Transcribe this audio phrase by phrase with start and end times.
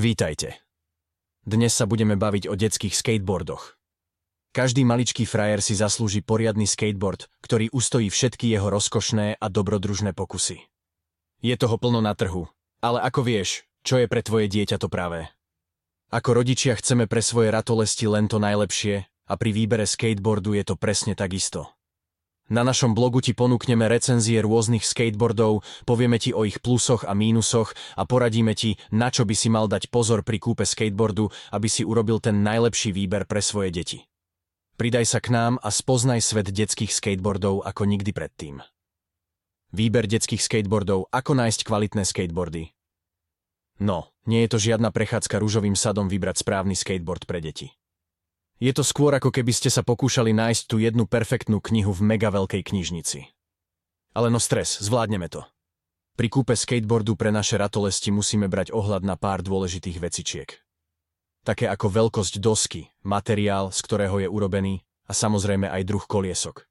[0.00, 0.56] Vítajte.
[1.44, 3.76] Dnes sa budeme baviť o detských skateboardoch.
[4.48, 10.64] Každý maličký frajer si zaslúži poriadny skateboard, ktorý ustojí všetky jeho rozkošné a dobrodružné pokusy.
[11.44, 12.48] Je toho plno na trhu,
[12.80, 15.28] ale ako vieš, čo je pre tvoje dieťa to práve?
[16.08, 20.80] Ako rodičia chceme pre svoje ratolesti len to najlepšie a pri výbere skateboardu je to
[20.80, 21.76] presne takisto.
[22.50, 27.70] Na našom blogu ti ponúkneme recenzie rôznych skateboardov, povieme ti o ich plusoch a mínusoch
[27.94, 31.86] a poradíme ti, na čo by si mal dať pozor pri kúpe skateboardu, aby si
[31.86, 33.98] urobil ten najlepší výber pre svoje deti.
[34.74, 38.58] Pridaj sa k nám a spoznaj svet detských skateboardov ako nikdy predtým.
[39.70, 42.74] Výber detských skateboardov, ako nájsť kvalitné skateboardy.
[43.78, 47.70] No, nie je to žiadna prechádzka rúžovým sadom vybrať správny skateboard pre deti.
[48.60, 52.28] Je to skôr ako keby ste sa pokúšali nájsť tú jednu perfektnú knihu v mega
[52.28, 53.24] veľkej knižnici.
[54.12, 55.48] Ale no stres, zvládneme to.
[56.12, 60.50] Pri kúpe skateboardu pre naše ratolesti musíme brať ohľad na pár dôležitých vecičiek.
[61.40, 66.68] Také ako veľkosť dosky, materiál, z ktorého je urobený a samozrejme aj druh koliesok.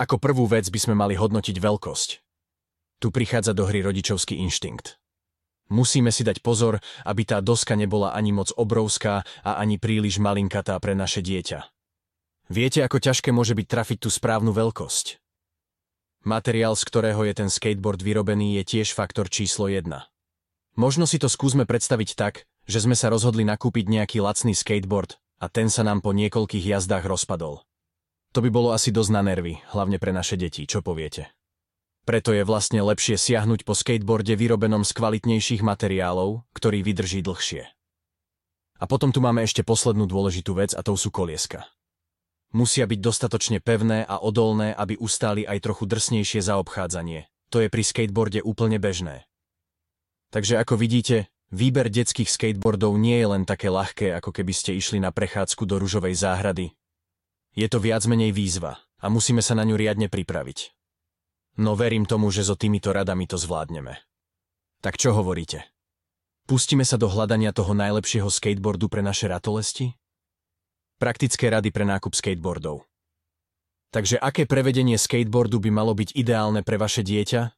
[0.00, 2.10] Ako prvú vec by sme mali hodnotiť veľkosť.
[2.96, 4.96] Tu prichádza do hry rodičovský inštinkt.
[5.68, 10.80] Musíme si dať pozor, aby tá doska nebola ani moc obrovská a ani príliš malinkatá
[10.80, 11.68] pre naše dieťa.
[12.48, 15.20] Viete, ako ťažké môže byť trafiť tú správnu veľkosť?
[16.24, 19.84] Materiál, z ktorého je ten skateboard vyrobený, je tiež faktor číslo 1.
[20.80, 25.52] Možno si to skúsme predstaviť tak, že sme sa rozhodli nakúpiť nejaký lacný skateboard a
[25.52, 27.62] ten sa nám po niekoľkých jazdách rozpadol.
[28.36, 31.37] To by bolo asi dosť na nervy, hlavne pre naše deti, čo poviete?
[32.08, 37.68] Preto je vlastne lepšie siahnuť po skateboarde vyrobenom z kvalitnejších materiálov, ktorý vydrží dlhšie.
[38.80, 41.68] A potom tu máme ešte poslednú dôležitú vec a to sú kolieska.
[42.56, 47.28] Musia byť dostatočne pevné a odolné, aby ustáli aj trochu drsnejšie zaobchádzanie.
[47.52, 49.28] To je pri skateboarde úplne bežné.
[50.32, 54.96] Takže ako vidíte, výber detských skateboardov nie je len také ľahké, ako keby ste išli
[54.96, 56.72] na prechádzku do ružovej záhrady.
[57.52, 60.77] Je to viac menej výzva a musíme sa na ňu riadne pripraviť.
[61.58, 63.98] No verím tomu, že so týmito radami to zvládneme.
[64.78, 65.66] Tak čo hovoríte?
[66.46, 69.98] Pustíme sa do hľadania toho najlepšieho skateboardu pre naše ratolesti?
[71.02, 72.86] Praktické rady pre nákup skateboardov.
[73.90, 77.50] Takže aké prevedenie skateboardu by malo byť ideálne pre vaše dieťa?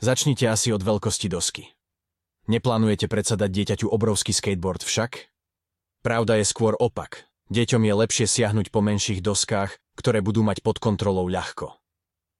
[0.00, 1.68] Začnite asi od veľkosti dosky.
[2.48, 5.28] Neplánujete predsa dať dieťaťu obrovský skateboard však?
[6.00, 7.28] Pravda je skôr opak.
[7.52, 11.76] Deťom je lepšie siahnuť po menších doskách, ktoré budú mať pod kontrolou ľahko.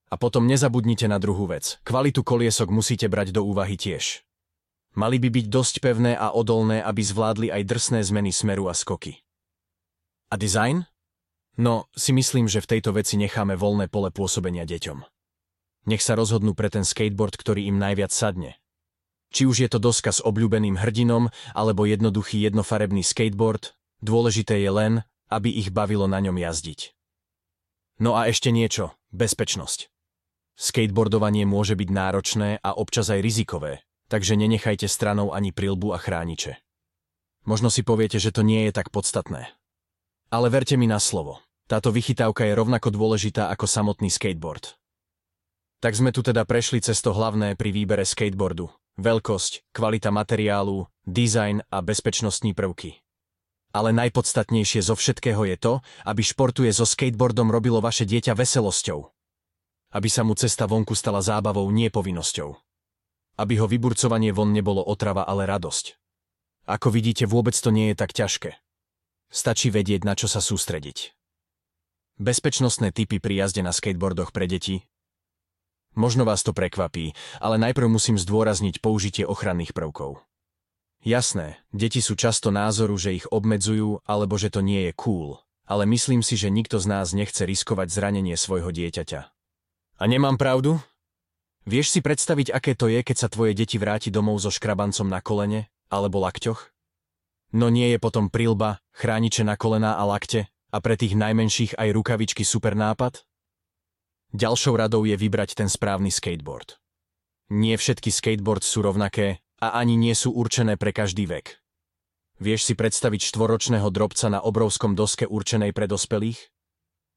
[0.06, 1.83] A potom nezabudnite na druhú vec.
[1.83, 4.22] Kvalitu koliesok musíte brať do úvahy tiež.
[4.97, 9.21] Mali by byť dosť pevné a odolné, aby zvládli aj drsné zmeny smeru a skoky.
[10.33, 10.89] A dizajn?
[11.59, 15.05] No, si myslím, že v tejto veci necháme voľné pole pôsobenia deťom.
[15.87, 18.59] Nech sa rozhodnú pre ten skateboard, ktorý im najviac sadne.
[19.34, 24.93] Či už je to doska s obľúbeným hrdinom, alebo jednoduchý jednofarebný skateboard, dôležité je len,
[25.28, 26.94] aby ich bavilo na ňom jazdiť.
[27.99, 29.88] No a ešte niečo, bezpečnosť.
[30.56, 36.56] Skateboardovanie môže byť náročné a občas aj rizikové, takže nenechajte stranou ani prilbu a chrániče.
[37.44, 39.53] Možno si poviete, že to nie je tak podstatné.
[40.33, 44.81] Ale verte mi na slovo, táto vychytávka je rovnako dôležitá ako samotný skateboard.
[45.84, 48.73] Tak sme tu teda prešli cez to hlavné pri výbere skateboardu.
[48.97, 52.97] Veľkosť, kvalita materiálu, dizajn a bezpečnostní prvky.
[53.77, 55.73] Ale najpodstatnejšie zo všetkého je to,
[56.09, 59.16] aby športuje so skateboardom robilo vaše dieťa veselosťou
[59.96, 62.52] aby sa mu cesta vonku stala zábavou, nie povinnosťou.
[63.40, 65.96] Aby ho vyburcovanie von nebolo otrava, ale radosť.
[66.68, 68.60] Ako vidíte, vôbec to nie je tak ťažké.
[69.32, 71.16] Stačí vedieť, na čo sa sústrediť.
[72.20, 74.84] Bezpečnostné typy pri jazde na skateboardoch pre deti.
[75.96, 80.20] Možno vás to prekvapí, ale najprv musím zdôrazniť použitie ochranných prvkov.
[81.04, 85.88] Jasné, deti sú často názoru, že ich obmedzujú alebo že to nie je cool, ale
[85.88, 89.35] myslím si, že nikto z nás nechce riskovať zranenie svojho dieťaťa.
[89.96, 90.76] A nemám pravdu?
[91.64, 95.24] Vieš si predstaviť, aké to je, keď sa tvoje deti vráti domov so škrabancom na
[95.24, 96.69] kolene alebo lakťoch?
[97.56, 101.96] No nie je potom prilba, chrániče na kolená a lakte a pre tých najmenších aj
[101.96, 103.25] rukavičky super nápad?
[104.37, 106.76] Ďalšou radou je vybrať ten správny skateboard.
[107.49, 111.56] Nie všetky skateboard sú rovnaké a ani nie sú určené pre každý vek.
[112.37, 116.52] Vieš si predstaviť štvoročného drobca na obrovskom doske určenej pre dospelých?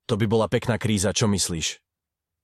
[0.07, 1.88] To by bola pekná kríza, čo myslíš?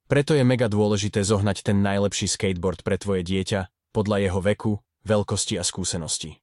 [0.06, 5.58] Preto je mega dôležité zohnať ten najlepší skateboard pre tvoje dieťa podľa jeho veku, veľkosti
[5.58, 6.38] a skúsenosti.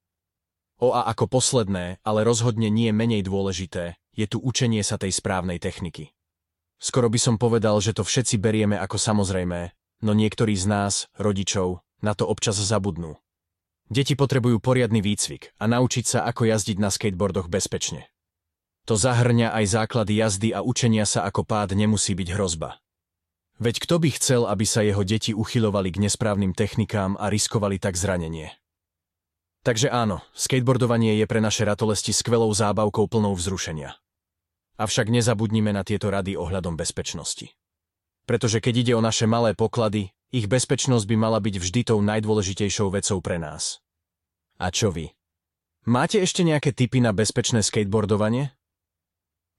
[0.82, 5.62] O a ako posledné, ale rozhodne nie menej dôležité, je tu učenie sa tej správnej
[5.62, 6.10] techniky.
[6.82, 9.70] Skoro by som povedal, že to všetci berieme ako samozrejmé,
[10.02, 13.14] no niektorí z nás, rodičov, na to občas zabudnú.
[13.86, 18.10] Deti potrebujú poriadny výcvik a naučiť sa, ako jazdiť na skateboardoch bezpečne.
[18.90, 22.81] To zahrňa aj základy jazdy a učenia sa, ako pád nemusí byť hrozba.
[23.60, 27.98] Veď kto by chcel, aby sa jeho deti uchylovali k nesprávnym technikám a riskovali tak
[27.98, 28.54] zranenie?
[29.62, 33.94] Takže áno, skateboardovanie je pre naše ratolesti skvelou zábavkou plnou vzrušenia.
[34.74, 37.54] Avšak nezabudnime na tieto rady ohľadom bezpečnosti.
[38.26, 42.90] Pretože keď ide o naše malé poklady, ich bezpečnosť by mala byť vždy tou najdôležitejšou
[42.90, 43.78] vecou pre nás.
[44.58, 45.14] A čo vy?
[45.86, 48.50] Máte ešte nejaké tipy na bezpečné skateboardovanie?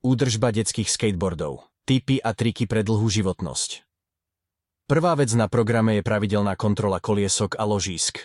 [0.04, 1.64] Údržba detských skateboardov.
[1.84, 3.84] Tipy a triky pre dlhú životnosť.
[4.84, 8.24] Prvá vec na programe je pravidelná kontrola koliesok a ložísk.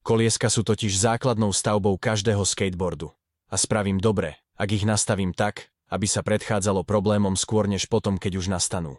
[0.00, 3.12] Kolieska sú totiž základnou stavbou každého skateboardu.
[3.52, 8.40] A spravím dobre, ak ich nastavím tak, aby sa predchádzalo problémom skôr než potom, keď
[8.40, 8.96] už nastanú.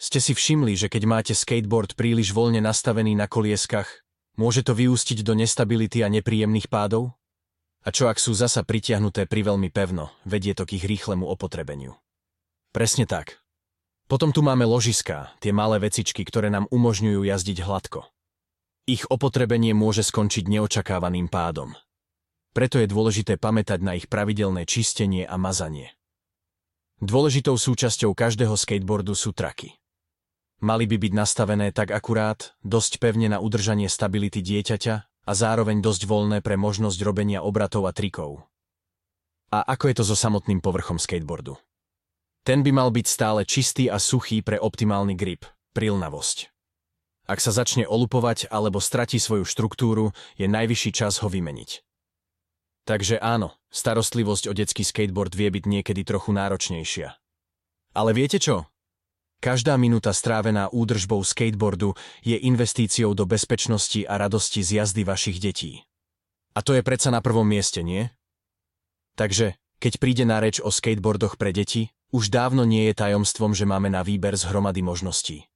[0.00, 3.88] Ste si všimli, že keď máte skateboard príliš voľne nastavený na kolieskach,
[4.40, 7.12] Môže to vyústiť do nestability a nepríjemných pádov?
[7.84, 11.92] A čo ak sú zasa pritiahnuté veľmi pevno, vedie to k ich rýchlemu opotrebeniu.
[12.70, 13.42] Presne tak.
[14.06, 18.06] Potom tu máme ložiská, tie malé vecičky, ktoré nám umožňujú jazdiť hladko.
[18.86, 21.74] Ich opotrebenie môže skončiť neočakávaným pádom.
[22.50, 25.94] Preto je dôležité pamätať na ich pravidelné čistenie a mazanie.
[26.98, 29.78] Dôležitou súčasťou každého skateboardu sú traky.
[30.60, 34.94] Mali by byť nastavené tak akurát, dosť pevne na udržanie stability dieťaťa
[35.26, 38.44] a zároveň dosť voľné pre možnosť robenia obratov a trikov.
[39.54, 41.56] A ako je to so samotným povrchom skateboardu?
[42.40, 45.44] Ten by mal byť stále čistý a suchý pre optimálny grip,
[45.76, 46.48] prilnavosť.
[47.30, 51.84] Ak sa začne olupovať alebo stratí svoju štruktúru, je najvyšší čas ho vymeniť.
[52.88, 57.14] Takže áno, starostlivosť o detský skateboard vie byť niekedy trochu náročnejšia.
[57.94, 58.66] Ale viete čo?
[59.40, 65.80] Každá minúta strávená údržbou skateboardu je investíciou do bezpečnosti a radosti z jazdy vašich detí.
[66.52, 68.10] A to je predsa na prvom mieste, nie?
[69.14, 73.66] Takže, keď príde na reč o skateboardoch pre deti, už dávno nie je tajomstvom, že
[73.66, 75.46] máme na výber z hromady možností.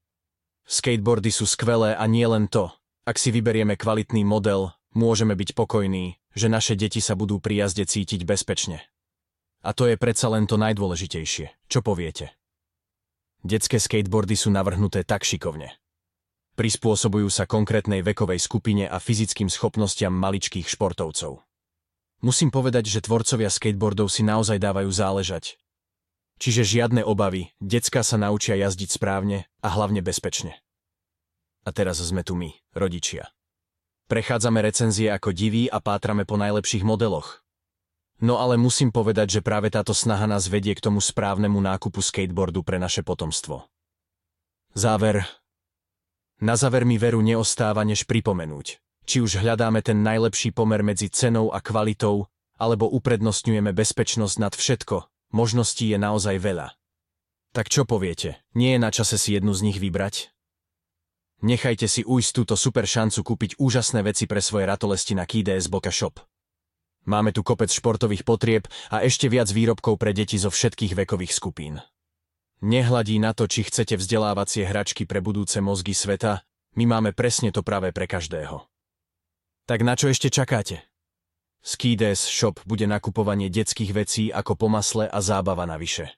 [0.64, 2.72] Skateboardy sú skvelé a nie len to.
[3.04, 7.84] Ak si vyberieme kvalitný model, môžeme byť pokojní, že naše deti sa budú pri jazde
[7.84, 8.80] cítiť bezpečne.
[9.60, 11.68] A to je predsa len to najdôležitejšie.
[11.68, 12.32] Čo poviete?
[13.44, 15.68] Detské skateboardy sú navrhnuté tak šikovne.
[16.54, 21.42] Prispôsobujú sa konkrétnej vekovej skupine a fyzickým schopnostiam maličkých športovcov.
[22.24, 25.60] Musím povedať, že tvorcovia skateboardov si naozaj dávajú záležať.
[26.42, 30.58] Čiže žiadne obavy, decka sa naučia jazdiť správne a hlavne bezpečne.
[31.64, 33.32] A teraz sme tu my, rodičia.
[34.04, 37.40] Prechádzame recenzie ako diví a pátrame po najlepších modeloch.
[38.20, 42.60] No ale musím povedať, že práve táto snaha nás vedie k tomu správnemu nákupu skateboardu
[42.62, 43.64] pre naše potomstvo.
[44.76, 45.24] Záver.
[46.42, 48.82] Na záver mi veru neostáva než pripomenúť.
[49.04, 52.28] Či už hľadáme ten najlepší pomer medzi cenou a kvalitou,
[52.60, 56.78] alebo uprednostňujeme bezpečnosť nad všetko, možností je naozaj veľa.
[57.50, 60.30] Tak čo poviete, nie je na čase si jednu z nich vybrať?
[61.42, 65.90] Nechajte si ujsť túto super šancu kúpiť úžasné veci pre svoje ratolesti na KDS Boka
[65.90, 66.22] Shop.
[67.04, 71.84] Máme tu kopec športových potrieb a ešte viac výrobkov pre deti zo všetkých vekových skupín.
[72.64, 76.48] Nehladí na to, či chcete vzdelávacie hračky pre budúce mozgy sveta,
[76.80, 78.64] my máme presne to práve pre každého.
[79.68, 80.80] Tak na čo ešte čakáte?
[81.64, 86.12] Skides Shop bude nakupovanie detských vecí ako po masle a zábava navyše.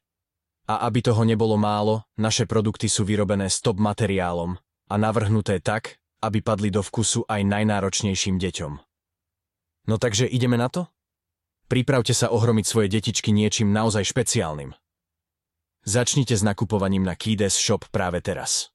[0.66, 4.58] A aby toho nebolo málo, naše produkty sú vyrobené s top materiálom
[4.90, 8.72] a navrhnuté tak, aby padli do vkusu aj najnáročnejším deťom.
[9.86, 10.90] No takže ideme na to?
[11.70, 14.74] Pripravte sa ohromiť svoje detičky niečím naozaj špeciálnym.
[15.86, 18.74] Začnite s nakupovaním na Kides Shop práve teraz.